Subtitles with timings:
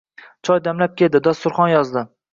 [0.47, 1.21] Choy damlab keldi.
[1.29, 2.09] Dasturxon yozdi.